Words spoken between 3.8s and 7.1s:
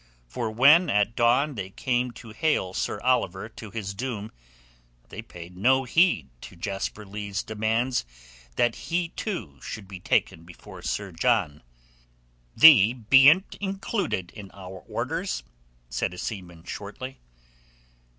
doom, they paid no heed to Jasper